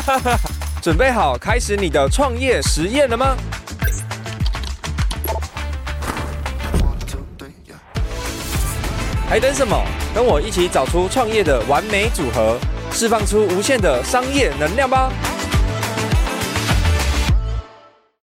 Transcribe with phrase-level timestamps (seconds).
[0.82, 3.36] 准备好开始你的创业实验了吗？
[9.28, 9.76] 还等什么？
[10.14, 12.58] 跟我一起找出创业的完美组合，
[12.90, 15.12] 释放出无限的商业能量吧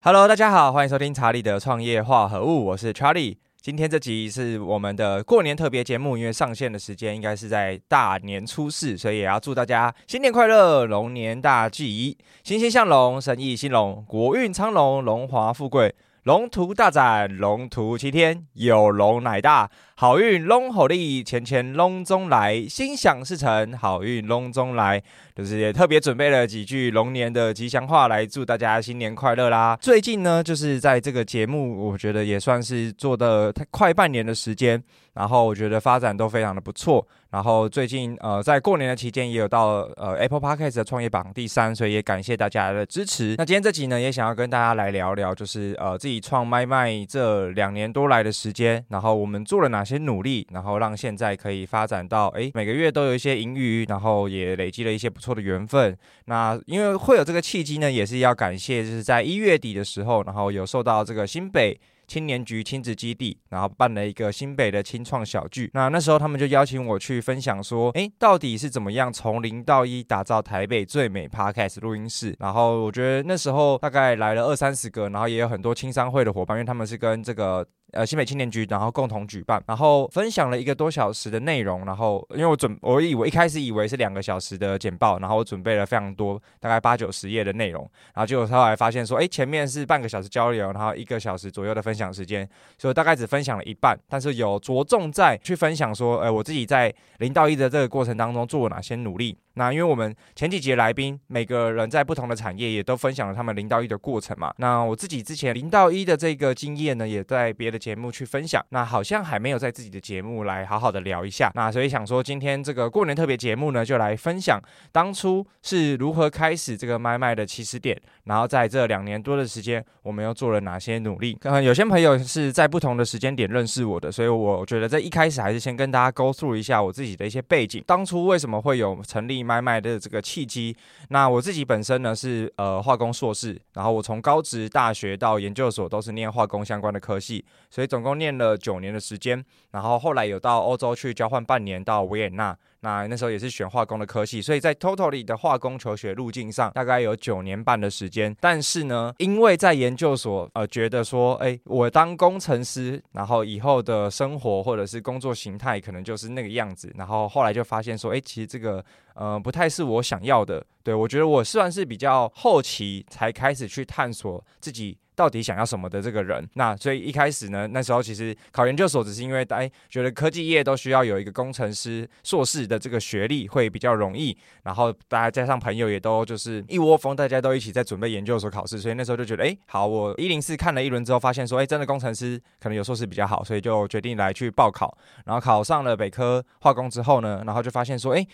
[0.01, 3.42] ！Hello，大家好，欢迎收听查理的创业化合物，我是查理。
[3.63, 19.71] 今天这集是我们的过年特别节目，因为上线的时间应该是在大年初四，所以也要祝大家新年快乐，龙年大吉，欣欣向荣，生意兴隆，国运昌隆，荣华富贵，龙图大展，龙图齐天，有龙乃大。
[20.03, 25.01] 好运龙虎利，钱钱龙中来，心想事成，好运龙中来。
[25.33, 29.75] 就是也特别准备了几句龙年的吉祥话来祝大家新年快乐啦。
[29.81, 37.07] 最近呢，就是在这个节目，我觉得也算是做的快半年的时间，然后我觉得发展都非常的不错。
[37.31, 43.33] 然后最近呃，在过年的期间也有到呃 Apple Podcast 的创业榜第三，所以也感谢大家的支持。
[43.39, 49.92] 那今天这集呢，也想要跟大家来聊聊，就是呃自己创麦麦这两年多来的时间，然后我们做了哪些。
[49.93, 55.97] 些努力，然后让现在可以发展到诶，每个月都有一些盈余，然后也累积了一些不错的缘分。
[56.25, 65.69] 那因为会有这个契机呢，也是要感谢，就是在一月底的时候，然后有受到这个新北青年局亲子基地，然后办了一个新北的青创小聚。
[65.73, 72.35] 那那时候他们就邀请我去分享说，诶，到底是怎么样从零到一打造台北最美 Podcast 录音室？
[72.39, 77.65] 然后我觉得那时候大概来了二三十个，然后也有很多青商会的伙伴，因为他们是跟这个。
[77.93, 99.37] 呃，新北青年局，然后共同举办，然后分享了一个多小时的内容，然后因为我准，我以为一开始以为是两个小时的简报，然后我准备了非常多，大概八九十页的内容，然后结果后来发现说，哎，前面是半个小时交流，然后一个小时左右的分享时间，所以大概只分享了一半，但是有着重在去分享说，呃，我自己在零到一的这个过程当中做了哪些努力。
[99.55, 104.53] 那因为我们前几集的来宾每个人在不同的产业也都分享了他们零到一的过程嘛。
[104.57, 108.65] 那我自己之前零到一的这个经验呢，也在别的节目去分享。
[108.69, 111.51] 那好像还没有在自己的节目来好好的聊一下。
[111.53, 114.59] 那所以想说今天这个过年特别节目呢，就来分享
[114.91, 121.37] 当初是如何开始这个麦麦的起始点，然后在这两年多的时间，我们又做了哪些努力。
[121.39, 129.42] 可能有些朋友是在不同的时间点认识我的，所以我觉得在一开始还是先跟大家 go through 一下我自己的一些背景，当初为什么会有成立。
[129.43, 130.75] 买卖的这个契机，
[131.09, 142.57] 那我自己本身呢是呃化工硕士，然后我从高职、大学到研究所都是念化工相关的科系，所以总共念了九年的时间，然后后来有到欧洲去交换半年到维也纳。
[142.83, 148.35] 那那时候也是选化工的科系，所以在 totally 的化工求学路径上，大概有九年半的时间。
[148.41, 156.93] 但是呢，因为在研究所，呃，觉得说，哎，我当工程师，然后以后的生活或者是工作形态可能就是那个样子。
[156.97, 158.83] 然后后来就发现说，哎，其实这个，
[159.15, 160.63] 呃，不太是我想要的。
[160.83, 164.97] 对，我觉得我算是比较后期才开始去探索自己。
[165.15, 188.25] 到底想要什么的这个人，那所以一开始呢，那时候其实考研究所只是因为哎觉得科技业都需要有一个工程师硕士的这个学历会比较容易，然后大家加上朋友也都就是一窝蜂，大家都一起在准备研究所考试，所以那时候就觉得哎好，我 一零四看了一轮之后，发现说哎真的工程师可能有硕士比较好，所以就决定来去报考，然后考上了北科化工之后呢，然后就发现说哎。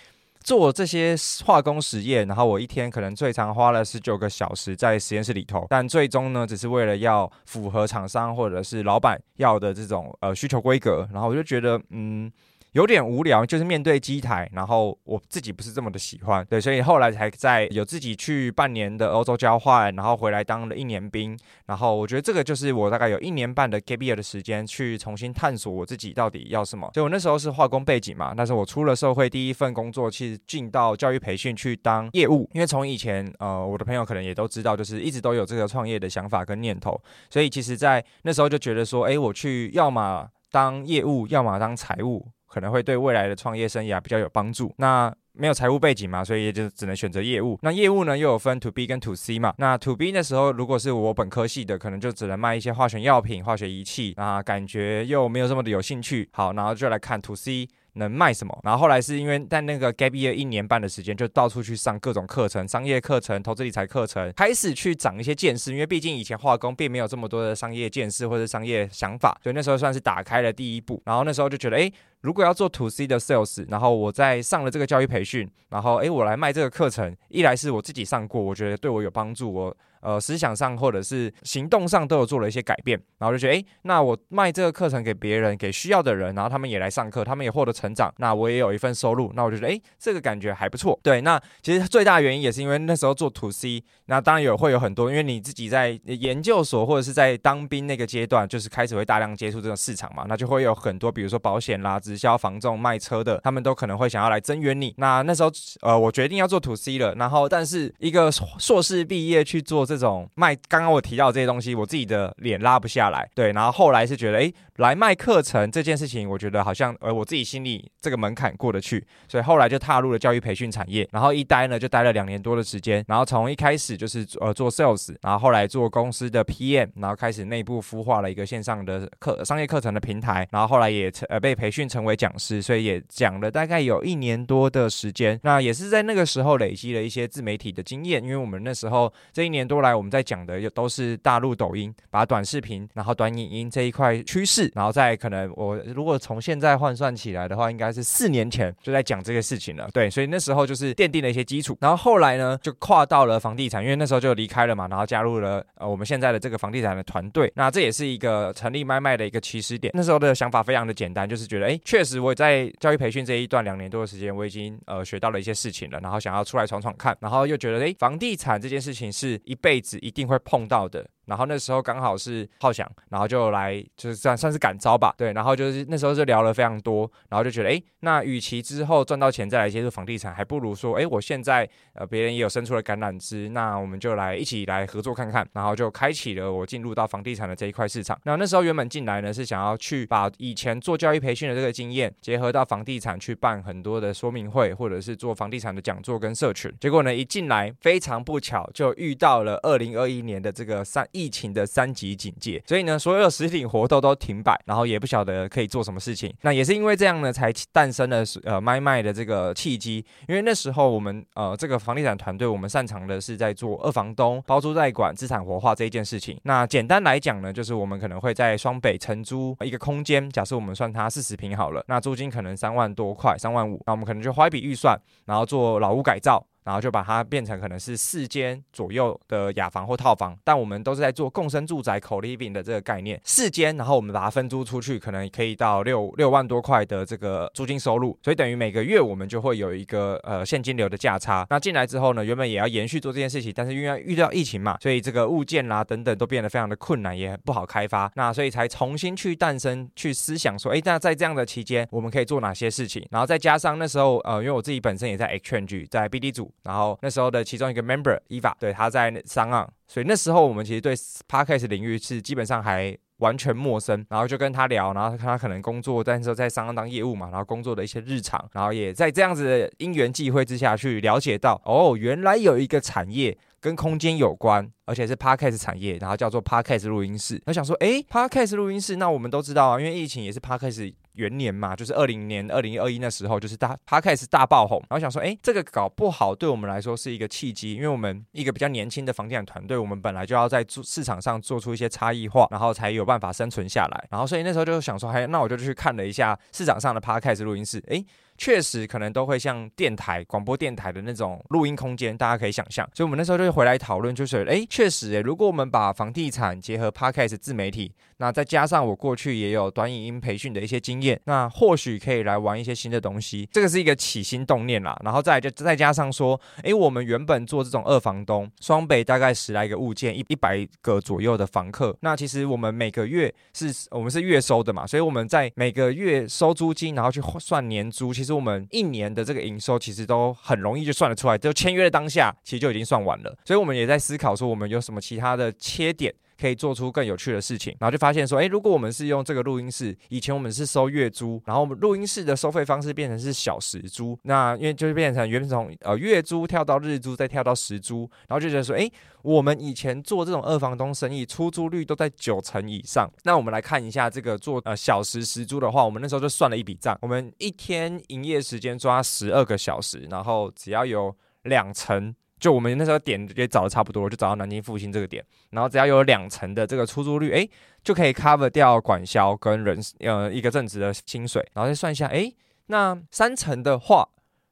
[0.44, 12.32] 做这些化工实验，然后我一天可能最长花了十九个小时在实验室里头，但最终呢，只是为了要符合厂商或者是老板要的这种呃需求规格，然后我就觉得嗯。
[12.74, 26.90] 有点无聊，就是面对机台，然后我自己不是这么的喜欢，对，所以后来才在有自己去半年的欧洲交换，然后回来当了一年兵，然后我觉得这个就是我大概有一年半的 gap year 的时间去重新探索我自己到底要什么。
[26.94, 42.28] 所以我那时候是化工背景嘛，但是我出了社会第一份工作，其实进到教育培训去当业务，因为从以前呃我的朋友可能也都知道，就是一直都有这个创业的想法跟念头，所以其实在那时候就觉得说，哎，我去要么当业务，要么当财务。
[42.50, 44.74] 可能会对未来的创业生涯比较有帮助。
[44.78, 47.58] 那没有财务背景嘛，所以也就只能选择业务。
[47.62, 49.54] 那业务呢，又有分 to B 跟 to C 嘛。
[49.58, 56.28] 那 to B 的时候，如果是我本科系的，可能就只能卖一些化学药品、化学仪器，那感觉又没有这么的有兴趣。
[56.34, 57.70] 好，然后就来看 to C。
[57.94, 58.58] 能卖什么？
[58.64, 65.74] 然后后来是因为在那个 gap year 一年半的时间，就到处去上各种课程，商业课程、投资理财课程，开始去长一些见识。
[65.74, 71.02] 因为毕竟以前化工并没有这么多的商业见识或者商业想法，所以那时候算是打开了第一步。
[71.04, 79.78] 然后那时候就觉得，诶，如果要做 to C 的 sales，然后我在上了这个教育培训，然后诶，我来卖这个课程，一来是我自己上过，我觉得对我有帮助，我。
[80.02, 90.98] 呃思想上或者是行动上都有做了一些改变，然后就觉得，哎，那我卖这个课程给别人，给需要的人，然后他们也来上课，他们也获得成长，那我也有一份收入，那我就觉得，哎，这个感觉还不错。
[91.04, 104.96] 对，那其实最大原因也是因为那时候做 to C，那当然有会有很多，因为你自己在研究所或者是在当兵那个阶段，就是开始会大量接触这个市场嘛，那就会有很多，比如说保险啦、直销、房仲、卖车的，他们都可能会想要来增援你。
[104.98, 105.52] 那那时候，
[105.82, 113.30] 呃，我决定要做 to C 了，然后但是一个硕士毕业去做这种卖，刚刚我提到这些东西，我自己的脸拉不下来。
[113.36, 121.08] 对，然后后来是觉得，哎，来卖课程这件事情，我觉得好像，呃，我自己心里这个门槛过得去，所以后来就踏入了教育培训产业。
[121.12, 123.06] 然后一待呢，就待了两年多的时间。
[123.08, 130.48] 然后从一开始就是呃做 sales，然后后来做公司的 PM，然后开始内部孵化了一个线上的课商业课程的平台。
[130.52, 135.38] 然后后来也呃被培训成成为讲师，所以也讲了大概有一年多的时间。
[135.44, 149.90] 那也是在那个时候累积了一些自媒体的经验，因为我们那时候这一年多来我们在讲的又都是大陆抖音，把短视频，然后短影音这一块趋势，然后再可能我如果从现在换算起来的话，应该是四年前就在讲这个事情了。
[149.92, 151.78] 对，所以那时候就是奠定了一些基础。
[151.82, 157.52] 然后后来呢，就跨到了房地产，因为那时候就离开了嘛，然后加入了呃我们现在的这个房地产的团队。
[157.56, 159.92] 那这也是一个成立麦麦的一个起始点。
[159.94, 171.04] 那时候的想法非常的简单，就是觉得哎，确实我在教育培训这一段两年多的时间，我已经呃学到了一些事情了，然后想要出来闯闯看，然后又觉得哎，房地产这件事情是一辈子一定会碰到的。
[171.30, 188.20] 然后那时候刚好是浩翔，然后就来就是算算是感召吧，对，然后就是那时候就聊了非常多，然后就觉得，哎，那与其之后赚到钱再来接触房地产，还不如说，哎，我现在呃别人也有伸出了橄榄枝，那我们就来一起来合作看看，然后就开启了我进入到房地产的这一块市场。
[188.24, 196.74] 那那时候原本进来呢是想要去把以前做教育培训的这个经验结合到房地产去办很多的说明会，或者是做房地产的讲座跟社群。
[196.80, 201.08] 结果呢一进来非常不巧就遇到了二零二一年的这个三。
[201.20, 206.34] 疫情的三级警戒，所以呢，所有实体活动都停摆，然后也不晓得可以做什么事情。
[206.44, 210.06] 那也是因为这样呢，才诞生了呃麦麦的这个契机。
[210.30, 216.40] 因为那时候我们呃这个房地产团队，我们擅长的是在做二房东包租代管、资产活化这一件事情。
[216.44, 226.46] 那简单来讲呢，就是我们可能会在双北承租一个空间，假设我们算它四十平好了，那租金可能三万多块，三万五，那我们可能就花一笔预算，然后做老屋改造。
[226.70, 241.44] 然后就把它变成可能是四间左右的雅房或套房，但我们都是在做共生住宅 co-living 的这个概念，四间，然后我们把它分租出去，可能可以到六六万多块的这个租金收入，所以等于每个月我们就会有一个呃现金流的价差。
[241.50, 253.04] 那进来之后呢，原本也要延续做这件事情，但是因为遇到疫情嘛，所以这个物件啦等等都变得非常的困难，也不好开发，那所以才重新去诞生，去思想说，哎，那在这样的期间我们可以做哪些事情？
[253.10, 256.54] 然后再加上那时候呃，因为我自己本身也在 Exchange，在 BD 组。
[256.64, 264.06] 然后那时候的其中一个 member Eva，对，他在 SoundOn，所以那时候我们其实对 Podcast 领域是基本上还完全陌生。
[264.10, 277.42] 然后就跟他聊，然后他可能工作，但是在商岸当业务嘛，然后工作的一些日常，然后也在这样子的因缘际会之下去了解到，哦，原来有一个产业跟空间有关，而且是 Podcast 产业，然后叫做 Podcast 录音室。
[277.46, 280.94] 我想说，诶，Podcast 录音室，那我们都知道啊，因为疫情也是 Podcast。
[281.20, 294.08] 元年嘛，就是二零年、二零二一那时候，就是大 Podcast 大爆红，然后想说，哎，这个搞不好对我们来说是一个契机，因为我们一个比较年轻的房地产团队，我们本来就要在做市场上做出一些差异化，然后才有办法生存下来。
[294.10, 298.04] 然后所以那时候就想说，哎，那我就去看了一下市场上的 Podcast 录音室，哎。
[298.40, 302.90] 确实可能都会像电台、广播电台的那种录音空间，大家可以想象。
[302.96, 313.48] 所以，我们那时候就回来讨论，就是，哎，确实，哎，如果我们把房地产结合 Podcast 自媒体，那再加上我过去也有短影音培训的一些经验，那或许可以来玩一些新的东西。
[313.52, 314.98] 这个是一个起心动念啦。
[315.04, 321.94] 然后再就再加上说，哎，我们原本做这种二房东，双北大概十来个物件，一一百个左右的房客。
[322.00, 328.29] 那其实我们每个月是我们是月收的嘛，所以我们在每个月收租金，然后去算年租，其实。
[328.34, 333.36] 我们一年的这个营收其实都很容易就算得出来，就签约的当下其实就已经算完了。
[333.46, 337.76] 所以我们也在思考说，我们有什么其他的切点可以做出更有趣的事情。
[337.80, 348.92] 然后就发现说，诶，如果我们是用这个录音室，以前我们是收月租，然后我们录音室的收费方式变成是小时租，那因为就是变成原本从呃月租跳到日租，再跳到时租，然后就觉得说，诶，
[349.22, 353.10] 我们以前做这种二房东生意，出租率都在九成以上。
[353.24, 362.16] 那我们来看一下这个做呃小时时租的话，我们那时候就算了一笔账，我们一天营业时间抓十二个小时，然后只要有两成。
[362.40, 367.48] 就我们那时候点也找的差不多，就找到南京复兴这个点，然后只要有两层的这个出租率，哎，
[367.84, 372.32] 就可以 cover 掉管销跟人呃一个正职的薪水，然后再算一下，哎，
[372.68, 374.08] 那三层的话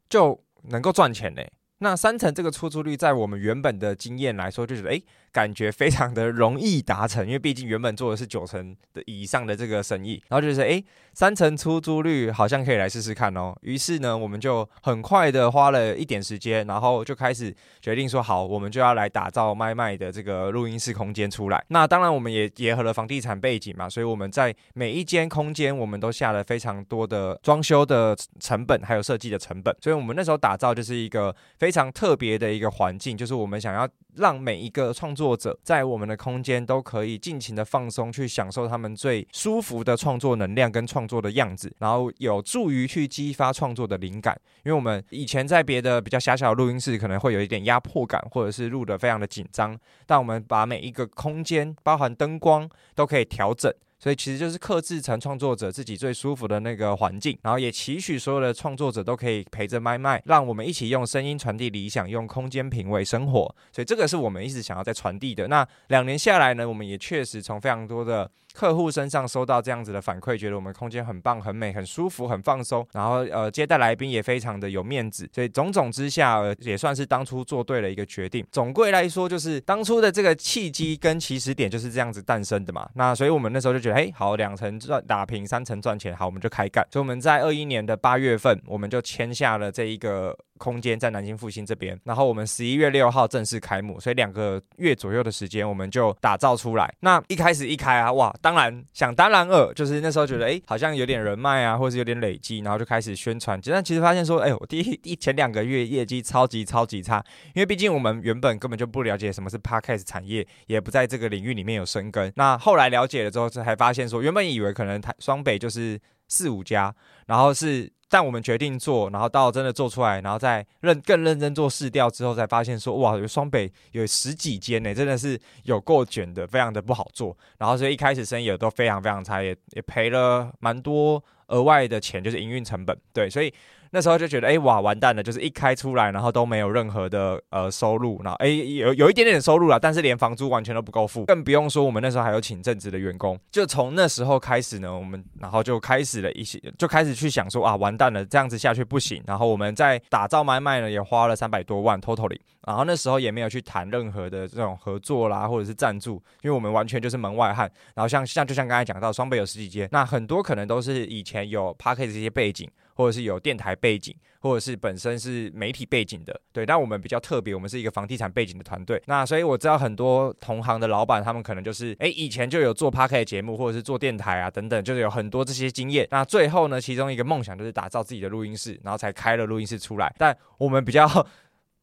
[0.10, 1.52] 就能够赚钱嘞。
[1.80, 5.04] 那三成这个出租率，在我们原本的经验来说，就觉得诶。
[5.30, 13.56] 感觉非常的容易达成，因为毕竟原本做的是九成的以上的这个生意，然后就是诶，三成出租率好像可以来试试看哦。
[13.62, 21.64] 于是呢，我们就很快的花了一点时间，然后就开始决定说好，我们就要来打造麦麦的这个录音室空间出来。
[21.68, 29.76] 那当然，我们也结合了房地产背景嘛，所以我们在每一间空间，我们都下了非常多的装修的成本，还有设计的成本。
[29.82, 35.36] 所以我们那时候打造就是一个非非常特别的一个环境，就是我们想要让每一个创作。
[35.36, 44.40] 者在我们的空间都可以尽情的放松，去享受他们最舒服的创作能量跟创作的样子，然后有助于去激发创作的灵感。
[44.64, 49.78] 因为我们以前在别的比较狭小的录音室，可能会有一点压迫感，或者是录得非常的紧张。
[50.06, 53.70] 但我们把每一个空间，包含灯光，都可以调整。
[54.00, 63.56] 所以其实就是克制成创作者自己最舒服的那个环境，然后也期许所有的创作者都可以陪着麦麦，让我们一起用声音传递理想，用空间品味生活。
[63.72, 65.48] 所以这个是我们一直想要在传递的。
[65.48, 75.30] 那两年下来呢，我们也确实从非常多的客户身上收到这样子的反馈，觉得我们空间很棒、很美、很舒服、很放松，然后呃接待来宾也非常的有面子。
[75.32, 78.44] 所以种种之下，也算是当初做对了一个决定。
[78.52, 82.90] 总归来说，就是当初的这个契机跟起始点就是这样子诞生的嘛。
[82.96, 86.84] 那所以我们那时候就觉得，哎，好，两层赚打平，三层赚钱，好，我们就开干。
[86.92, 90.36] 所以我们在二一年的八月份，我们就签下了这一个。
[90.58, 96.94] 空间在南京复兴这边，然后我们十一月六号正式开幕，所以两个月左右的时间我们就打造出来。
[97.02, 103.60] 那一开始一开啊，哇，当然想当然二，就是那时候觉得哎，好像有点人脉啊，或是有点累积，然后就开始宣传。
[103.64, 107.24] 但其实发现说，哎，我第一一前两个月业绩超级超级差，
[107.54, 112.32] 因为毕竟我们原本根本就不了解什么是 Podcast 产业，也不在这个领域里面有深耕。
[112.36, 116.94] 那后来了解了之后，才发现说，原本以为可能台双北就是四五家，
[117.28, 117.92] 然后是。
[118.10, 127.38] 但我们决定做，然后到真的做出来，然后再认更认真做试调之后，才发现说哇，有双北有十几间呢，真的是有够卷的，非常的不好做。
[127.58, 132.98] 然后所以一开始生意也都非常非常差，也也赔了蛮多额外的钱，就是营运成本。
[133.14, 133.54] 对，所以。
[133.92, 135.24] 那时候就觉得，哎、欸、哇，完蛋了！
[135.24, 143.40] 就是一开出来，然后都没有任何的呃收入，然后哎、欸、有有一点点收入了，但是连房租完全都不够付， 更不用说我们那时候还有请正职的员工。
[143.50, 149.24] 就从那时候开始呢，我们然后就开始了一些，就开始去想说啊，完蛋了，这样子下去不行。
[149.26, 152.40] 然后我们在打造买卖呢，也花了三百多万，totally。
[152.68, 157.72] 然后那时候也没有去谈任何的这种合作啦，或者是赞助，因为我们完全就是门外汉。
[157.96, 162.70] 然后像像就像刚才讲到，双倍有十几间，那很多可能都是以前有 Podcast 这些背景。
[162.98, 166.66] 或者是有电台背景，或者是本身是媒体背景的，对。
[166.66, 169.00] 但我们比较特别，我们是一个房地产背景的团队。
[169.06, 176.08] 那所以我知道很多同行的老板，他们可能就是，诶，以前就有做 Podcast 节目，或者是做电台啊等等，就是有很多这些经验。
[176.10, 180.12] 那最后呢，其中一个梦想就是打造自己的录音室，然后才开了录音室出来。
[180.18, 181.08] 但我们比较。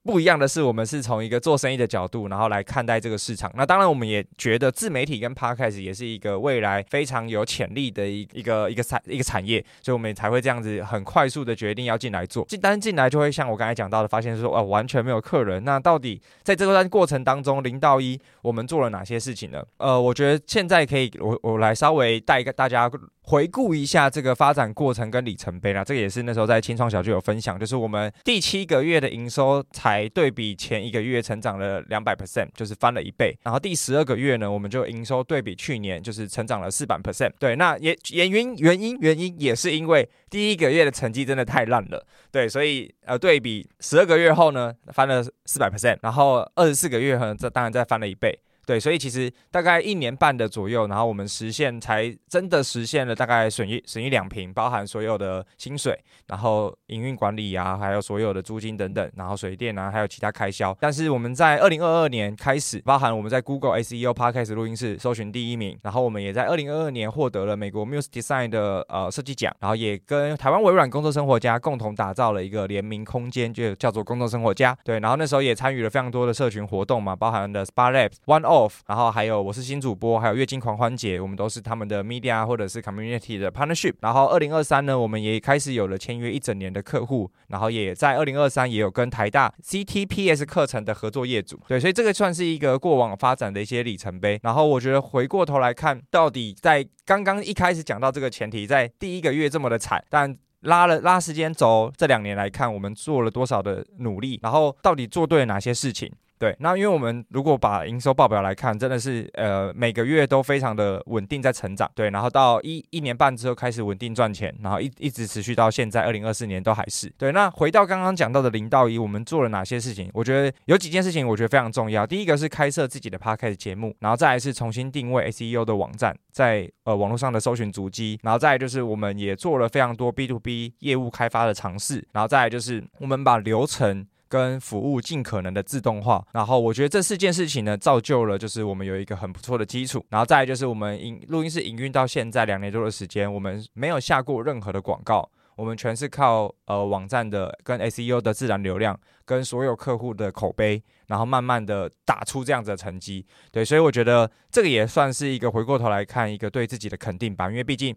[0.05, 3.51] 不一样的是，我们是从一个做生意的角度，然后来看待这个市场。
[3.57, 12.45] 那当然，我们也觉得自媒体跟 Podcast 也是一个未来非常有潜力的一一个一个产一个产业，所以我们才会这样子很快速的决定要进来做。
[12.45, 15.65] 进单进来就会像我刚才讲到的，发现说哇，完全没有客人。
[15.65, 19.65] 那到底在这段过程当中，零到一我们做了哪些事情呢？
[19.79, 22.91] 呃，我觉得现在可以我我来稍微带一个大家。
[23.27, 33.35] 回顾一下这个发展过程跟里程碑啦，这个也是那时候在青创小聚有分享，就是我们第七个月的营收才对比前一个月成长了两百 percent，就是翻了一倍。
[33.43, 37.33] 然后第十二个月呢，我们就营收对比去年就是成长了四百 percent。
[37.39, 48.39] 对，那也原因原因原因也是因为第一个月的成绩真的太烂了，对，所以呃对比十二个月后呢，翻了四百 percent，然后二十四个月呢，这当然再翻了一倍。
[48.67, 60.75] 对，所以其实大概一年半的左右，然后我们实现才真的实现了大概损益损益两平，包含所有的薪水，然后营运管理啊，还有所有的租金等等，然后水电啊，还有其他开销。
[60.81, 74.75] 但是我们在二零二二年开始，包含我们在 Google SEO Podcast 录音室搜寻第一名，然后我们也在二零二二年获得了美国 Muse Design 的呃设计奖，然后也跟台湾微软工作生活家共同打造了一个联名空间，就叫做工作生活家。
[74.85, 78.54] 对，然后那时候也参与了非常多的社群活动嘛，包含的 Spa Labs One。
[78.55, 83.95] Off，然后还有我是新主播，还有月经狂欢节，我们都是他们的 media 或者是 community 的 partnership。
[84.01, 91.59] 然后二零二三呢，我们也开始有了签约一整年的客户，然后也在二零二三也有跟台大 CTPS 课程的合作业主。
[91.67, 94.39] 对，所以这个算是一个过往发展的一些里程碑。
[94.45, 106.11] 然后我觉得回过头来看，到底在刚刚一开始讲到这个前提，在第一个月这么的惨，但拉了拉时间轴，这两年来看，我们做了多少的努力，然后到底做对了哪些事情？
[106.45, 117.33] 对，那因为我们如果把营收报表来看，真的是呃每个月都非常的稳定在成长，对，然后到一一年半之后开始稳定赚钱，然后一一直持续到现在二零二四年都还是对。
[117.33, 120.11] 那回到刚刚讲到的零到一，我们做了哪些事情？
[120.13, 122.07] 我觉得有几件事情我觉得非常重要。
[122.07, 134.07] 第一个是开设自己的 Podcast 节目，然后再来是重新定位 SEO 的网站，在呃网络上的搜寻足迹，然后再来就是我们也做了非常多 B to B 业务开发的尝试，然后再来就是我们把流程。
[134.35, 157.95] 跟服务尽可能的自动化，然后我觉得这四件事情呢，造就了就是我们有一个很不错的基础，然后再来就是我们营录音室营运到现在两年多的时间，我们没有下过任何的广告，我们全是靠呃网站的跟 SEO 的自然流量，跟所有客户的口碑，然后慢慢的打出这样子的成绩，对，所以我觉得这个也算是一个回过头来看一个对自己的肯定吧，因为毕竟。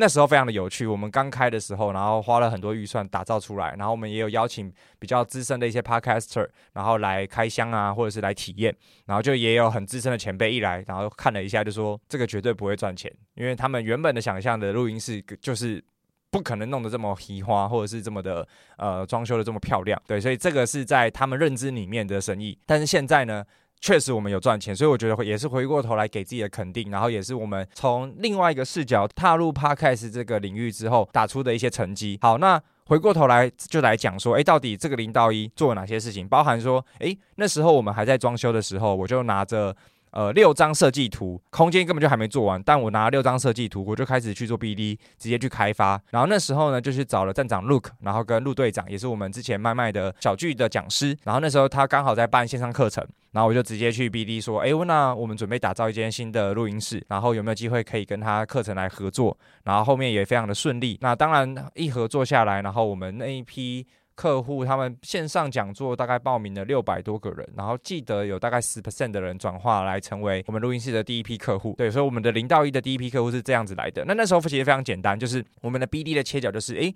[0.00, 15.84] 那时候非常的有趣，我们刚开的时候，然后花了很多预算打造出来，然后我们也有邀请比较资深的一些 podcaster，然后来开箱啊，或者是来体验，然后就也有很资深的前辈一来，然后看了一下，就说这个绝对不会赚钱，因为他们原本的想象的录音室就是
[16.30, 23.44] 不可能弄得这么奇花，或者是这么的呃装修的这么漂亮，对，所以这个是在他们认知里面的生意，但是现在呢？
[23.80, 32.18] 确实，我们有赚钱，所以我觉得也是回过头来给自己的肯定，然后也是我们从另外一个视角踏入 Podcast 这个领域之后打出的一些成绩。
[32.20, 36.28] 好，那回过头来就来讲说，哎，到底这个零到一做了哪些事情？
[36.28, 39.74] 包含说，哎，那时候我们还在装修的时候，我就拿着。
[40.12, 46.00] 呃，六张设计图，空间根本就还没做完，但我拿六张设计图，我就开始去做 BD，直接去开发。
[46.10, 51.16] 然后那时候呢，就去找了站长 Look，然后跟陆队长，也是我们之前卖卖的小聚的讲师。
[51.24, 59.36] 然后那时候他刚好在办线上课程，然后我就直接去 BD 说，诶，那我们准备打造一间新的录音室，然后有没有机会可以跟他课程来合作？
[59.64, 60.98] 然后后面也非常的顺利。
[61.00, 63.86] 那当然一合作下来，然后我们那一批。
[64.20, 71.74] 客户他们线上讲座大概报名了六百多个人，然后记得有大概十 percent 的人转化来成为我们录音室的第一批客户。
[71.78, 74.04] 对，所以我们的零到一的第一批客户是这样子来的。
[74.04, 76.94] 那那时候其实非常简单，就是我们的 BD 的切角就是，诶，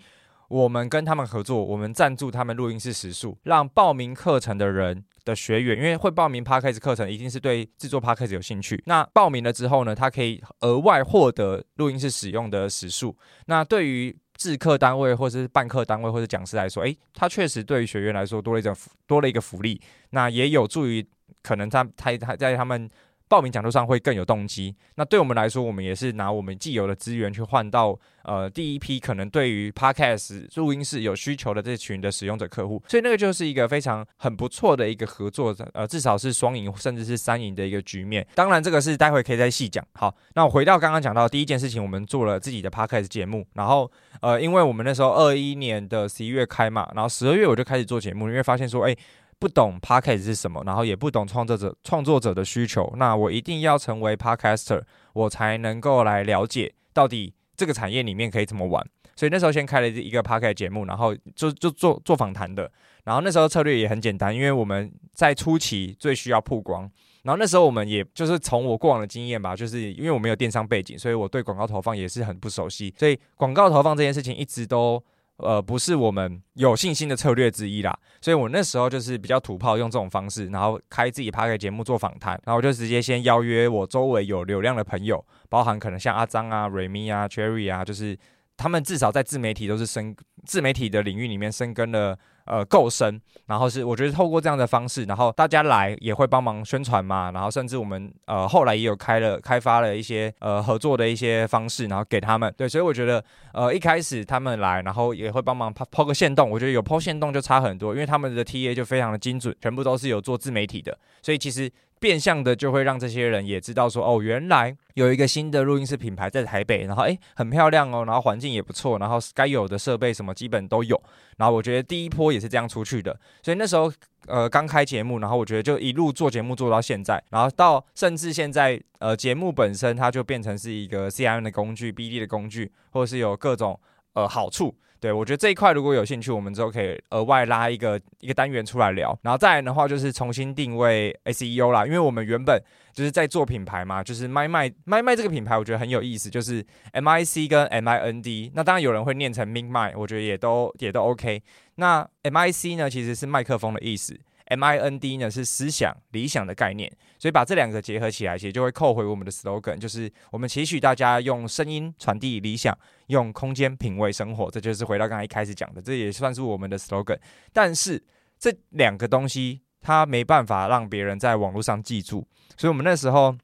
[0.48, 8.82] 我们跟他们合作，我们赞助他们录音室时数，让报名课程的人的学员，因为会报名 Podcast 课程，一定是对制作 Podcast 有兴趣。
[8.84, 13.16] 那报名了之后呢，他可以额外获得录音室使用的时数。
[13.46, 21.06] 那对于制课单位或者是办课单位或者讲师来说，诶，他确实对于学员来说多了一种多了一个福利，那也有助于
[21.42, 22.90] 可能他他他在他们。
[23.28, 24.74] 报名讲座上会更有动机。
[24.96, 38.26] 那对我们来说，我们也是拿我们既有的资源去换到呃第一批可能对于 Podcast 录音室有需求的这群的使用者客户，所以那个就是一个非常很不错的一个合作，呃，至少是双赢甚至是三赢的一个局面。
[38.34, 39.84] 当然，这个是待会可以再细讲。
[39.94, 48.96] 好，那我回到刚刚讲到第一件事情，我们做了自己的 Podcast 节目，然后呃，因为我们那时候二一年的十一月开嘛，然后十二月我就开始做节目，因为发现说，哎。
[49.44, 54.80] 不懂 Podcast 是什么，然后也不懂创作者创作者的需求，那我一定要成为 Podcaster，
[55.12, 58.82] 我才能够来了解到底这个产业里面可以怎么玩。
[59.14, 62.72] 所以那时候先开了一个 Podcast 节目，然后就就做做访谈的。
[63.04, 66.90] 然后那时候策略也很简单，因为我们在初期最需要曝光。
[67.24, 75.04] 然后那时候我们也就是从我过往的经验吧，就是因为我没有电商背景，所以我对广告投放也是很不熟悉，所以广告投放这件事情一直都。
[75.38, 88.16] 呃，不是我们有信心的策略之一啦，所以我那时候就是比较土炮，用这种方式，然后开自己 Podcast 节目做访谈，然后我就直接先邀约我周围有流量的朋友，包含可能像阿张啊、瑞咪啊、Cherry 啊，就是
[88.56, 90.14] 他们至少在自媒体都是生
[90.46, 92.18] 自媒体的领域里面生根了。
[92.46, 111.70] 呃，够深，然后是我觉得透过这样的方式，然后大家来也会帮忙宣传嘛，然后甚至我们呃后来也有开了开发了一些呃合作的一些方式，然后给他们，对，所以我觉得呃一开始他们来，然后也会帮忙抛抛个线洞，我觉得有抛线洞就差很多，因为他们的 TA 就非常的精准，全部都是有做自媒体的，所以其实。
[112.04, 121.02] 变相的就会让这些人也知道说，哦，原来有一个新的录音室品牌在台北，然后诶很漂亮哦，然后环境也不错，然后该有的设备什么基本都有，
[121.38, 123.90] 然后我觉得第一波也是这样出去的，所以那时候
[124.26, 133.80] 呃刚开节目，然后我觉得就一路做节目做到现在，然后到甚至现在呃节目本身它就变成是一个 CRM 的工具、BD 的工具，或者是有各种
[134.12, 134.76] 呃好处。
[135.04, 139.14] 对，我觉得这一块如果有兴趣，我们之后可以额外拉一个一个单元出来聊。
[139.20, 142.58] 然后再来的话，就是重新定位 SEO 啦，因为我们原本
[142.94, 148.50] 就是在做品牌嘛，就是麦麦麦麦这个品牌，我觉得很有意思，就是 M I C 跟 M I N D。
[148.54, 151.42] 那当然有人会念成 Mic 麦，我觉得也都也都 OK。
[151.74, 154.18] 那 M I C 呢，其实是麦克风的意思。
[154.46, 156.90] MIND 呢是思想理想的概念，
[157.24, 164.50] 所以把这两个结合起来，其实就会扣回我们的 slogan，就是我们期许大家用声音传递理想，用空间品味生活。
[164.50, 167.18] 这就是回到刚才一开始讲的，这也算是我们的 slogan。
[167.50, 168.04] 但是
[168.38, 173.34] 这两个东西它没办法让别人在网络上记住，所以我们那时候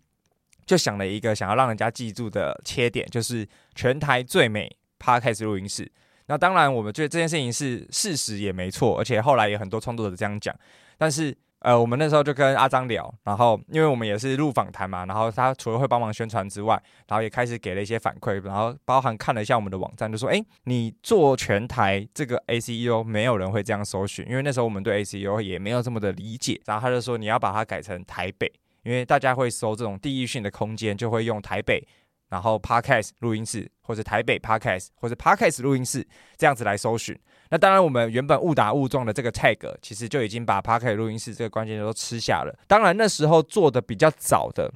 [0.66, 5.90] 就想了一个想要让人家记住的切点，就是全台最美 Podcast 录音室。
[6.26, 10.54] 那当然，我们觉得这件事情是事实也没错，而且后来也很多创作者这样讲，
[10.98, 11.34] 但是。
[11.60, 28.50] 呃，我们那时候就跟阿张聊，然后因为我们也是录访谈嘛，然后他除了会帮忙宣传之外，然后也开始给了一些反馈，然后包含看了一下我们的网站，就说：“诶，你做全台这个 ACEO，没有人会这样搜寻，因为那时候我们对 ACEO 也没有这么的理解。”然后他就说：“你要把它改成台北，
[28.82, 31.86] 因为大家会搜这种地域性的空间，就会用台北。”
[32.30, 36.06] 然后 Podcast 录音室，或者台北 Podcast，或者 Podcast 录音室
[36.38, 37.14] 这样子来搜寻。
[37.50, 42.58] 那当然，我们原本误打误撞的这个 tag，其实就已经把 Podcast 录音室这个关键都吃下了。
[42.66, 44.72] 当然那时候做的比较早的，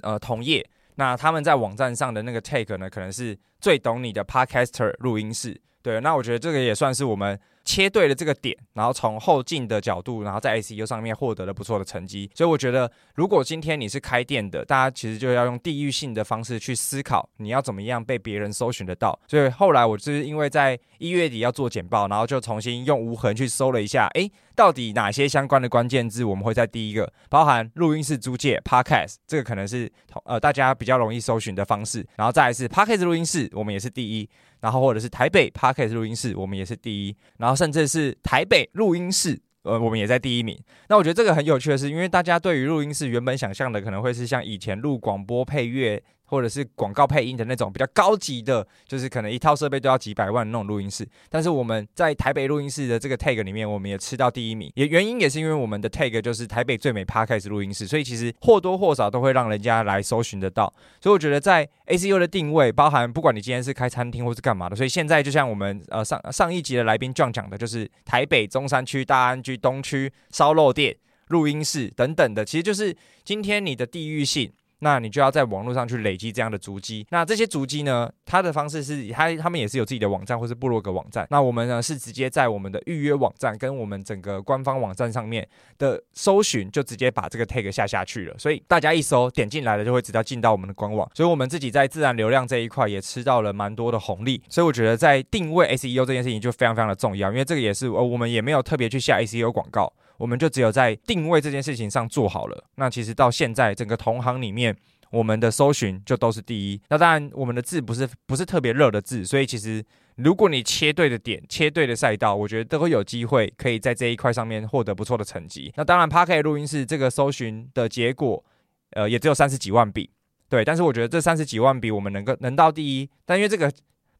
[0.00, 5.60] 呃，同业，那他们在网站上的那个 tag 呢，可能是最懂你的 Podcaster 录音室。
[5.82, 7.38] 对，那我觉得这个也算是我们。
[7.64, 12.30] 切对了这个点，然后从后进的角度，然后在 SEO 上面获得了不错的成绩。
[12.34, 19.18] 所以我觉得，如果今天你是开店的，大家其实就要用地域性的方式去思考，你要怎么样被别人搜寻得到。
[19.26, 29.90] 所以后来我就是因为在一月底要做简报，然后就重新用无痕去搜了一下，诶，到底哪些相关的关键字我们会在第一个，包含录音室租借 Podcast，这个可能是
[30.24, 32.06] 呃大家比较容易搜寻的方式。
[32.16, 34.28] 然后再来是 Podcast 录音室，我们也是第一。
[34.60, 37.16] 然后或者是台北 Podcast 录音室，我们也是第一。
[37.38, 40.58] 然后甚至是台北录音室，呃，我们也在第一名。
[40.88, 46.02] 那我觉得这个很有趣的是，因为大家对于录音室原本想象的可能会是像以前录广播配乐。
[46.32, 51.06] 或者是广告配音的那种比较高级的，就是可能一套设备都要几百万那种录音室。
[51.28, 54.72] 但是我们在台北录音室的这个 tag 里面，我们也吃到第一名。
[54.74, 60.72] 也原因也是因为我们的 tag 就是台北最美 Podcast 录音室，所以其实或多或少都会让人家来搜寻得到。
[61.02, 70.96] 所以我觉得在 ACU 的定位，包含不管你今天是开餐厅或是干嘛的，所以现在就像我们呃上上一集的来宾 John 讲的，就是台北中山区、大安区、东区烧肉店、
[71.28, 74.50] 录音室等等的，其实就是今天你的地域性。
[74.82, 77.06] 那你就要在网络上去累积这样的足迹。
[77.10, 81.26] 那这些足迹呢，它的方式是，它他们也是有自己的网站或是部落格网站。
[81.30, 88.34] 那我们呢是直接在我们的预约网站跟我们整个官方网站上面的搜寻，就直接把这个 tag 下下去了。
[88.36, 91.08] 所以大家一搜点进来了，就会直接进到我们的官网。
[91.14, 94.42] 所以我们自己在自然流量这一块也吃到了蛮多的红利。
[94.48, 99.92] 所以我觉得在定位 SEO 这件事情就非常非常的重要，因为这个也是呃我们也没有特别去下 SEO 广告。
[100.22, 102.64] 我们就只有在定位这件事情上做好了。
[102.76, 104.72] 那其实到现在，整个同行里面，
[105.10, 106.80] 我们的搜寻就都是第一。
[106.90, 115.72] 那当然，我们的字不是不是特别热的字，所以其实如果你切对的点，切对的赛道，我觉得都会有机会可以在这一块上面获得不错的成绩。
[115.74, 118.44] 那当然 p a r k e 录音室这个搜寻的结果，
[118.90, 120.08] 呃，也只有三十几万笔。
[120.48, 123.72] 对，但是我觉得这三十几万笔我们能够能到第一，但因为这个。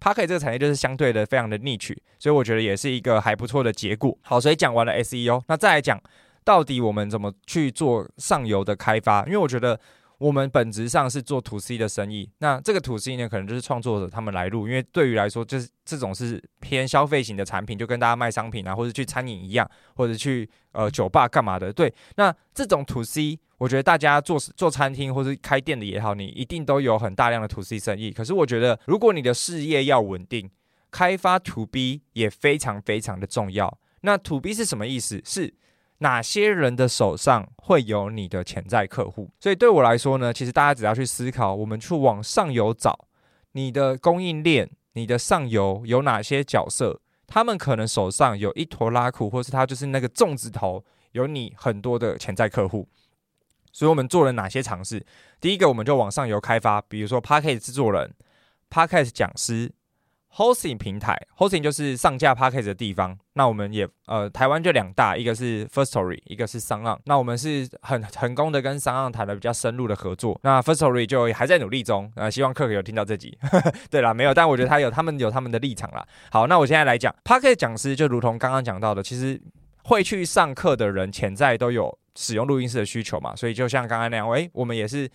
[0.03, 4.19] Podcast 这个产业就是相对的非常的 niche，所以我觉得也是一个还不错的结果。
[4.23, 6.03] 好，所以讲完了 SEO，那再来讲
[6.43, 9.25] 到底我们怎么去做上游的开发？
[9.27, 9.79] 因为我觉得
[10.19, 21.73] 我们本质上是做 To C 的生意，那这个 To C 呢，可能就是创作者他们来录，因为对于来说，就是这种是偏消费型的产品，就跟大家卖商品啊，或者去餐饮一样，或者去呃酒吧干嘛的。
[21.73, 23.39] 对，那这种 To C。
[23.63, 28.11] 我觉得大家做做餐厅或是开店的也好，你一定都有很大量的 To C 生意。
[28.11, 30.51] 可是我觉得，如果你的事业要稳定，
[30.91, 33.79] 开发 To B 也非常非常的重要。
[34.01, 35.23] 那 To B 是什么意思？
[35.25, 35.55] 是
[35.99, 39.31] 哪些人的手上会有你的潜在客户？
[39.39, 43.07] 所以对我来说呢，其实大家只要去思考，我们去往上游找
[43.53, 52.89] 你的供应链，你的上游有哪些角色，他们可能手上有一坨拉库，或是他就是那个粽子头，有你很多的潜在客户。
[53.73, 55.05] 所以我们做了哪些尝试？
[55.41, 58.13] 第一个，我们就往上游开发，比如说 Podcast 制作人、
[58.71, 59.73] Podcast 讲师、
[60.37, 63.19] Hosting 平台，Hosting 就是上架 Podcast 的地方。
[63.35, 67.01] 那我们也呃，台湾就两大，一个是 First Story，一个是 s o n g。
[67.05, 70.39] 那我们是很成功的跟 s o n g 谈了比较深入的合作。
[70.43, 73.37] 那 First Story 就还在努力中，呃，希望克克有听到这集。
[73.91, 76.07] 对啦，没有，但我觉得他有他们有他们的立场啦。
[76.31, 79.41] 好，那我现在来讲 Podcast 讲师，就如同刚刚讲到的，其实
[79.85, 81.99] 会去上课的人潜在都有。
[82.17, 85.09] 使用录音室的需求嘛，所以就像刚刚那样，诶、我们也是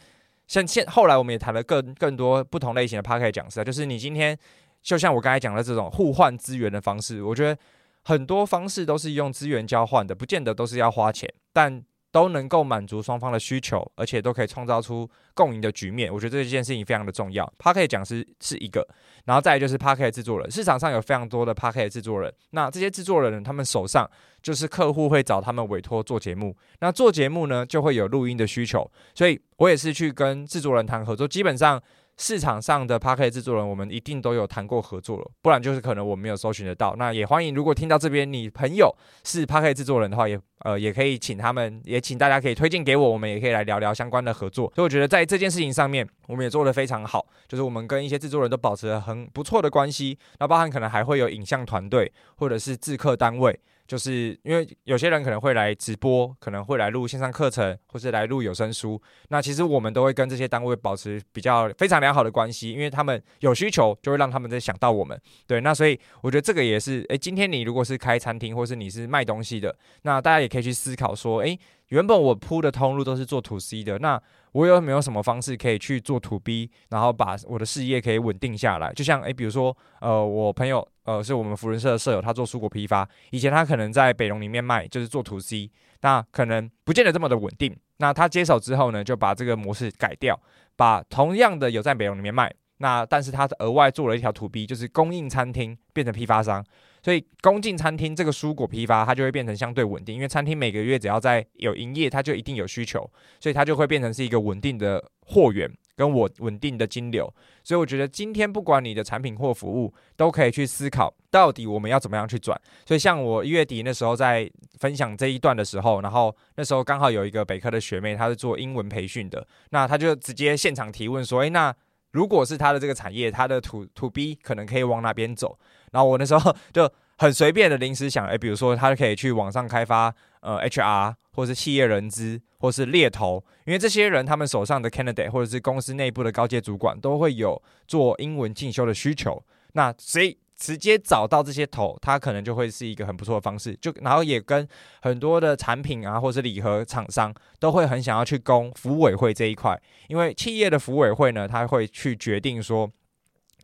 [0.48, 4.38] 像现后来我们也谈了更更多不同类型的 p a c k a g e 讲师，就是你今天
[4.82, 7.60] 就像我刚才讲的这种互换资源的方式，我觉得
[8.04, 11.84] 很多方式都是用资源交换的，不见得都是要花钱，但。
[12.18, 16.12] 都能够满足双方的需求，而且都可以创造出共赢的局面。
[16.12, 17.46] 我觉得这件事情非常的重要。
[17.60, 18.84] p a r k e t 讲师是一个，
[19.26, 20.50] 然后再来就是 Parker 制作人。
[20.50, 24.10] 市场上有非常多的 Parker 制作人，那这些制作人呢他们手上
[24.42, 31.28] 就是客户会找他们委托做节目，那做节目呢就会有录音的需求，所以我也是去跟制作人谈合作。
[31.28, 31.80] 基本上
[32.18, 36.96] 市场上的 Podcast 制作人，我们一定都有谈过合作了，不然就是可能我没有搜寻得到。
[36.98, 38.92] 那也欢迎，如果听到这边你朋友
[39.24, 44.72] 是 Podcast 制作人的话，也呃也可以请他们，也请大家可以推荐给我，我们也可以来聊聊相关的合作。
[44.76, 50.18] 所以我觉得在这件事情上面，我们也做得非常好，就是我们跟一些制作人都保持了很不错的关系。
[50.40, 53.60] 那包含可能还会有影像团队或者是制课单位。
[53.88, 59.02] 就是因为有些人可能会来直播，可能会来录线上课程，或是来录有声书。
[59.30, 65.20] 那其实我们都会跟这些单位保持比较非常良好的关系，因为他们有需求，就会让他们在想到我们。
[65.48, 71.58] 对，那所以我觉得这个也是，诶，今天你如果是开餐厅，或是你是卖东西的，那大家也可以去思考说，诶，
[71.90, 74.22] 原本我铺的通路都是做 to C 的，那
[74.52, 78.92] 我有没有什么方式可以去做 to B，然后把我的事业可以稳定下来？
[78.94, 80.88] 就像诶，比如说，呃，我朋友。
[81.08, 85.72] 呃，是我们扶轮社的社友，他做蔬果批发，以前他可能在北荣里面卖，就是做 to C，
[86.02, 87.74] 那可能不见得这么的稳定。
[88.00, 90.38] 那他接手之后呢，就把这个模式改掉，
[90.76, 96.62] 把同样的有在北荣里面卖，那但是他额外做了一条 to B，就是供应餐厅变成批发商，
[97.08, 105.72] 所以供进餐厅这个蔬果批发，它就会变成相对稳定，因为餐厅每个月只要在有营业，它就一定有需求，所以它就会变成是一个稳定的货源。
[105.96, 112.60] 跟我稳定的金流，所以我觉得今天不管你的产品或服务，都可以去思考到底我们要怎么样去转。
[112.86, 114.48] 所以像我一月底那时候在
[114.80, 121.74] 分享这一段的时候，然后那时候刚好有一个北科的学妹，她是做英文培训的，那她就直接现场提问说：“诶，那
[122.12, 125.58] 如果是她的这个产业，她的 to to B 可能可以往哪边走？”
[125.92, 131.16] 然后我那时候 就很随便的临时想，诶，比如说她可以去网上开发呃 HR。
[131.38, 139.40] 或是企业人资，或是猎头，因为这些人他们手上的 candidate 或者是公司内部的高阶主管都会有做英文进修的需求，
[139.74, 143.78] 那所以直接找到这些头，他可能就会是一个很不错的方式。
[143.80, 144.68] 就然后也跟
[145.04, 152.90] 很多的产品啊，或是礼盒厂商都会很想要去攻福委会这一块，因为企业的福委会呢，他会去决定说。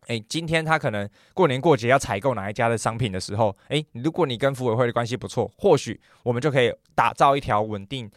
[0.08, 8.10] 诶，今天他可能过年过节要采购哪一家的商品的时候，诶，如果你跟服委会的关系不错，或许我们就可以打造一条稳定，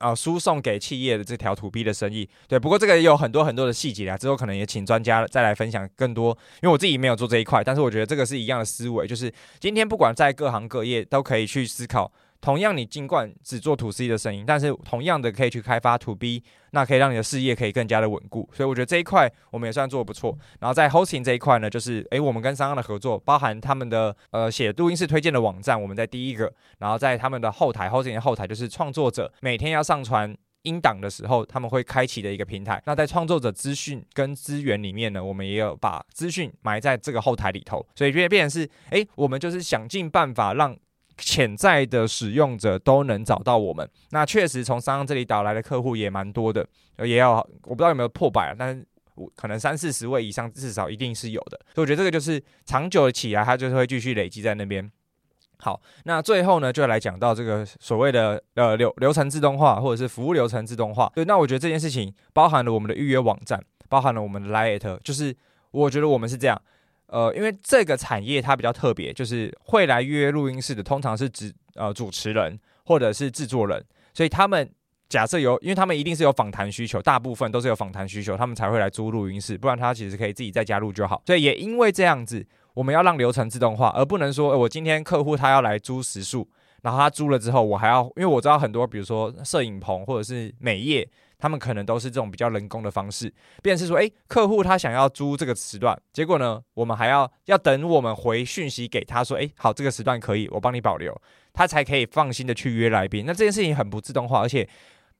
[0.00, 2.28] 呃，输送给企业的这条 to B 的生意。
[2.48, 12.10] 对，不过这个也有很多很多的细节啊，之后可能也请专家再来分享更多，因为我自己没有做这一块，但是我觉得这个是一样的思维，就是今天不管在各行各业都可以去思考。
[12.42, 18.50] 同样，你尽管只做 to C 的生意，但是同样的可以去开发 to B，那可以让你的事业可以更加的稳固。
[18.52, 20.36] 所以我觉得这一块我们也算做得不错。
[20.58, 26.52] 然后在 hosting 这一块呢，就是诶，我们跟商商的合作，包含他们的呃写录音室推荐的网站，我们在第一个。
[26.80, 32.82] 然后在他们的后台 hosting 的后台，就是创作者每天要上传音档的时候，他们会开启的一个平台。
[32.86, 37.86] 那在创作者资讯跟资源里面呢，我们也有把资讯埋在这个后台里头。
[37.94, 40.76] 所以变变成是，诶，我们就是想尽办法让。
[41.18, 46.66] 潜在的使用者都能找到我们，那确实从商这里导来的客户也蛮多的，
[46.98, 51.60] 也要我不知道有没有破百，但是我可能三四十位以上，至少一定是有的。
[51.74, 54.90] 所以我觉得这个就是长久起来，它就是会继续累积在那边。
[55.58, 61.12] 好，那最后呢，就来讲到这个所谓的呃流流程自动化或者是服务流程自动化。
[61.14, 65.36] 对，那我觉得这件事情包含了我们的预约网站，包含了我们的 LINE，就是
[65.70, 66.60] 我觉得我们是这样。
[67.12, 74.66] 呃，因为这个产业它比较特别，就是会来约录音室的，通常是指呃主持人或者是制作人，所以他们
[75.10, 81.22] 假设有，因为他们一定是有访谈需求，大部分都是有访谈需求，他们才会来租录音室，不然他其实可以自己在家录就好。
[81.26, 86.48] 所以也因为这样子，我们要让流程自动化，而不能说，我今天客户他要来租时数，
[86.80, 91.06] 然后他租了之后，我还要，因为我知道很多，比如说摄影棚或者是美业。
[91.42, 101.20] 他们可能都是这种比较人工的方式，便是说，诶，客户他想要租这个时段，结果呢，我们还要要等我们回讯息给他说，诶，好，这个时段可以，我帮你保留，
[101.52, 103.24] 他才可以放心的去约来宾。
[103.26, 104.68] 那这件事情很不自动化，而且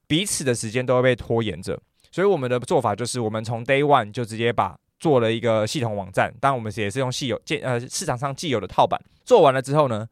[0.06, 1.76] 彼此的时间都会被拖延着。
[2.12, 10.06] 所以我们的做法就是，我们从 day one 就直接把做了一个系统网站，当然我们也是用既有建呃市场上既有的套版做完了之后呢，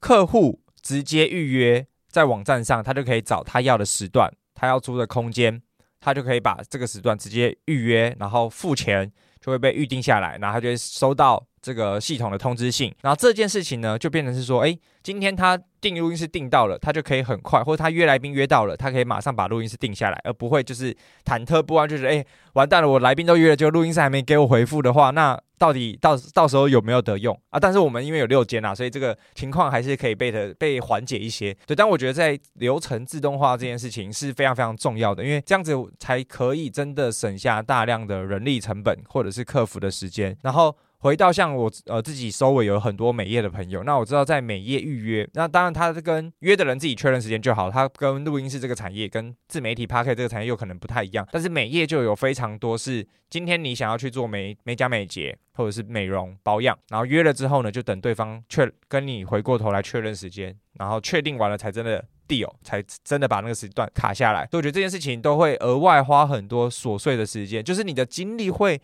[0.00, 4.28] 客户直接预约在网站上，他就可以找他要的时段。
[4.54, 5.60] 他要租的空间，
[6.00, 12.94] 他就可以把这个时段直接预约，然后付钱就会被预定下来，然后他就会收到这个系统的通知信。
[13.02, 25.40] 然后这件事情呢，就变成是说，诶，今天他订录音室订到了，他就可以很快，或者他约来宾约到了，他可以马上把录音室定下来，而不会就是忐忑不安，就是诶，完蛋了，我来宾都约了，就录音室还没给我回复的话，那。
[25.58, 27.60] 到底到到时候有没有得用啊？
[27.60, 31.56] 但是我们因为有六间啊，所以这个情况还是可以被的被缓解一些。
[31.66, 64.48] 对，但我觉得在流程自动化这件事情是非常非常重要的，因为这样子才可以真的省下大量的人力成本或者是客服的时间，然后回到像我呃自己收尾有很多美业的朋友，那我知道在美业预约，那当然他是跟约的人自己确认时间就好，他跟录音室这个产业跟自媒体 PARK 这个产业有可能不太一样，但是美业就有非常多是今天你想要去做美美甲美睫或者是美容保养，然后约了之后呢，就等对方确跟你回过头来确认时间，然后确定完了才真的 deal，才真的把那个时段卡下来。
[64.50, 68.80] 所以我觉得这件事情都会额外花很多琐碎的时间，就是你的精力会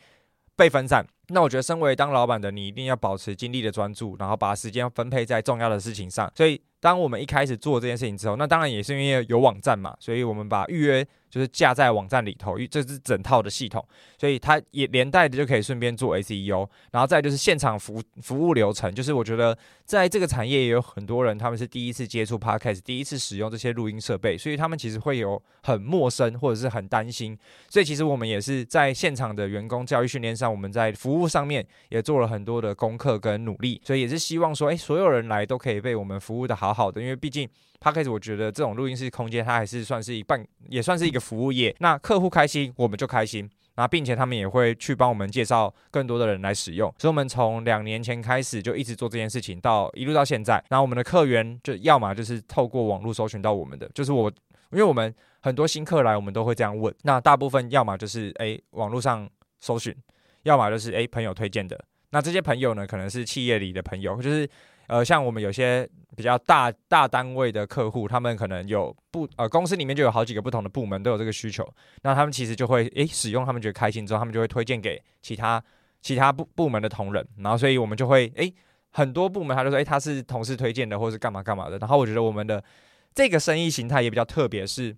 [0.54, 1.06] 被分散。
[1.30, 6.30] 那我觉得，身为当老板的你，一定要保持精力的专注，然后把时间分配在重要的事情上。
[6.36, 11.06] 所以，当我们一开始做这件事情之后，那当然也是因为有网站嘛，所以我们把预约。
[11.30, 13.86] 就是架在网站里头，这是整套的系统，
[14.18, 27.38] 所以它也连带的就可以顺便做 SEO，然后再就是现场服服务流程，就是我觉得在这个产业也有很多人，他们是第一次接触 Podcast，第一次使用这些录音设备，所以他们其实会有很陌生或者是很担心，
[27.68, 37.48] 所以其实我们也是在现场的员工教育训练上，我们在服务务上面也做了很多的功课跟努力，所以也是希望说，诶，所有人来都可以被我们服务的好好的，因为毕竟。
[37.83, 41.74] Podcast 我觉得这种录音室空间，它还是算是一半，也算是一个服务业。
[41.78, 43.48] 那客户开心，我们就开心。
[43.74, 46.94] 那并且他们也会去帮我们介绍更多的人来使用。
[46.98, 50.62] 所以，我们从两年前开始就一直做这件事情，到一路到现在。
[50.68, 54.30] 那我们的客源就要么就是透过网络搜寻到我们的，就是我，
[54.72, 56.94] 因为我们很多新客来，我们都会这样问。
[57.04, 59.26] 那大部分要么就是诶网络上
[59.59, 59.96] 搜寻，
[60.42, 61.79] 要么就是诶朋友推荐的。
[62.11, 64.48] 那这些朋友呢，可能是企业里的朋友，就是。
[64.90, 71.64] 呃，像我们有些比较大大单位的客户，他们可能有不呃公司里面就有好几个不同的部门都有这个需求，
[72.03, 75.62] 那他们其实就会诶使用，他们觉得开心之后，他们就会推荐给其他
[76.03, 78.53] 其他部部门的同仁，然后所以我们就会诶
[78.90, 82.61] 很多部门他就说诶他是同事推荐的，或是干嘛干嘛的，然后我觉得我们的
[83.14, 84.92] 这个生意形态也比较特别，是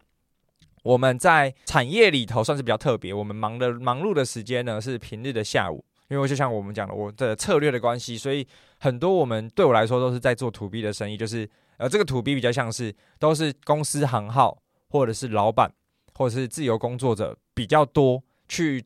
[0.83, 5.85] 我们在产业里头算是比较特别，我们忙的忙碌的时间呢是平日的下午。
[6.09, 8.47] 因为就像我们讲的，我的策略的关系，所以
[8.79, 15.73] 很多我们对我来说都是在做 to B 的生意，就是呃，这个 to B 比较像是都是公司行号或者是老板
[16.13, 18.85] 或者是自由工作者比较多去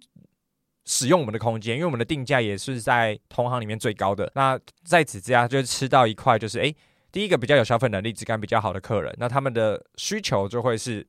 [0.84, 4.30] 使用我们的空间，因为我们的定价也是在同行里面最高的。
[4.36, 6.76] 那在此之下，就吃到一块就是诶，
[7.10, 11.04] 第一个比较有消费能力、质感比较好的客人，那他们的需求就会是。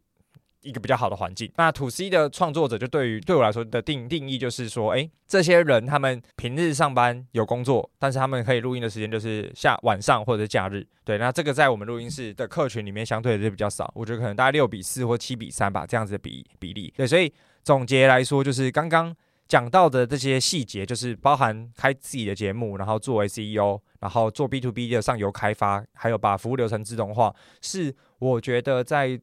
[0.62, 1.52] 一个比较好的环境。
[1.58, 10.86] 那 To C 的创作者就对于对我来说的定定义就是说，诶，这些人他们平日上班有工作，但是他们可以录音的时间就是下晚上或者是假日。
[11.04, 13.92] 对，那这个在我们录音室的客群里面相对的就比较少。
[13.96, 16.94] 我觉得可能大概六比四或七比三吧，这样子的比比例。
[16.98, 17.32] 对，所以
[17.64, 19.16] 总结来说，就是刚刚
[19.48, 29.20] 讲到的这些细节，就是包含开自己的节目，然后作为 CEO，然后做 B to B 的上游开发，还有把服务流程自动化，是我觉得在。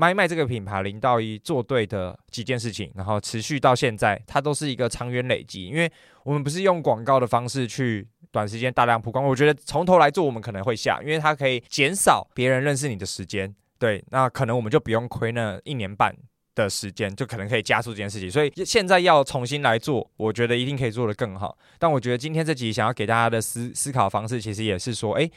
[0.00, 5.66] 麦麦这个品牌零到一做对的几件事情，然后持续到现在，它都是一个长远累积。
[5.66, 13.54] 因为我们不是用广告的方式去短时间大量曝光，我觉得从头来做我们可能会下，因为它可以减少别人认识你的时间。
[13.78, 16.16] 对，那可能我们就不用亏那一年半
[16.54, 18.30] 的时间，就可能可以加速这件事情。
[18.30, 21.58] 所以现在要重新来做，我觉得一定可以做得更好。
[21.78, 25.30] 但我觉得今天这集想要给大家的思思考方式，其实也是说，诶。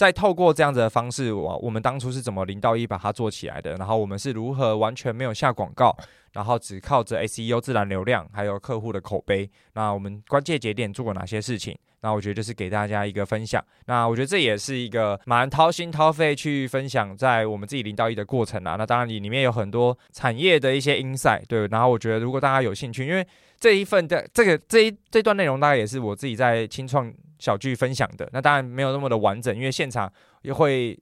[0.00, 3.74] 再透过这样子的方式，我我们当初是怎么零到一把它做起来的？
[3.76, 5.94] 然后我们是如何完全没有下广告，
[6.32, 9.50] 然后只靠着 SEO 自然流量，还有客户的口碑。
[9.74, 11.76] 那我们关键节点做过哪些事情？
[12.00, 13.62] 那我觉得就是给大家一个分享。
[13.84, 18.76] 那我觉得这也是一个蛮掏心掏肺去分享在我们自己零到一的过程啊。
[18.76, 21.66] 那当然里里面有很多产业的一些 inside，对。
[21.66, 23.22] 然后我觉得如果大家有兴趣，因为
[23.58, 27.12] 这一份的这个这一这段内容大概也是我自己在青创。
[27.40, 30.96] 小聚分享的，那当然没有那么的完整，因为现场也会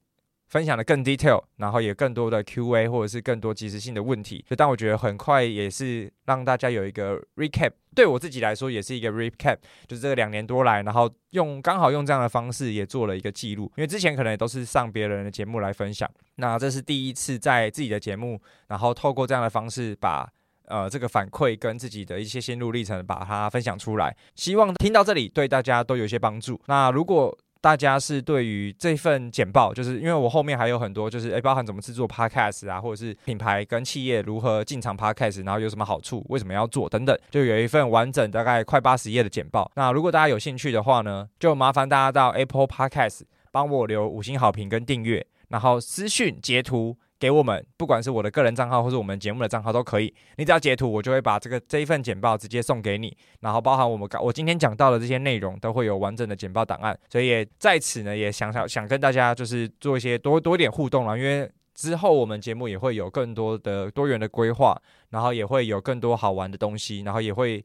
[0.47, 4.43] 分享的更 detail，然后也更多的 Q&A 或者是更多即时性的问题。
[4.49, 20.27] 就但我觉得很快也是让大家有一个 recap，对我自己来说也是一个 recap，就是这两年多来，然后用刚好用这样的方式也做了一个记录，因为之前可能也都是上别人的节目来分享，那这是第一次在自己的节目，然后透过这样的方式把。
[20.69, 26.61] 呃，这个反馈跟自己的一些心路历程，把它分享出来，希望听到这里对大家都有一些帮助。
[26.67, 39.69] 那如果大家是对于这份简报，就是因为我后面还有很多，就是诶，包含怎么制作 Podcast 啊，或者是品牌跟企业如何进场 Podcast，然后有什么好处，为什么要做等等，就有一份完整大概快八十页的简报。
[39.75, 46.95] 那如果大家有兴趣的话呢，就麻烦大家到 Apple Podcast 帮我留五星好评跟订阅，然后私讯截图。
[47.19, 50.13] 给我们，不管是我的个人账号或是我们节目的账号都可以。
[50.37, 53.15] 你只要截图，我就会把这个这一份简报直接送给你。
[53.41, 56.97] 然后包含我们刚我今天讲到的这些内容，都会有完整的简报档案。
[57.09, 67.63] 所以也在此呢，也想想想跟大家就是做一些多多一点互动了，因为之后我们节目也会有更多的多元的规划，然后也会有更多好玩的东西，然后也会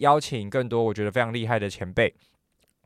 [0.00, 2.14] 邀请更多我觉得非常厉害的前辈。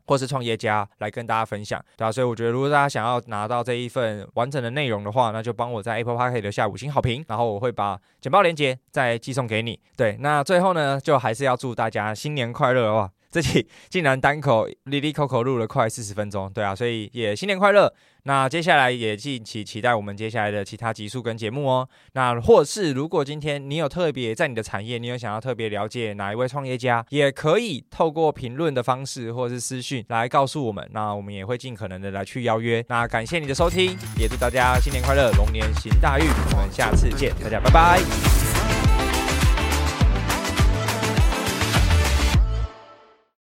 [0.09, 2.11] 或是创业家来跟大家分享，对、啊？
[2.11, 9.79] 所以我觉得，如果大家想要拿到这一份完整的内容的话，那就帮我在 Apple Podcast 留下五星好评，然后我会把简报链接再寄送给你。
[9.97, 13.11] 对，那最后呢，就还是要祝大家新年快乐哦！
[13.31, 17.93] 这期 竟然单口 Lily Coco 录了快四十分钟，对啊，所以也新年快乐。
[18.25, 21.89] 那接下来也敬请期待我们接下来的其他集数跟节目哦。
[22.13, 30.87] 那或是如果今天你有特别在你的产业，你有想要特别了解哪一位创业家，也可以透过评论的方式或是私讯来告诉我们。
[30.93, 32.85] 那我们也会尽可能的来去邀约。
[32.89, 36.27] 那感谢你的收听，也祝大家新年快乐，龙年行大运。
[36.27, 38.48] 我们下次见，大家拜拜。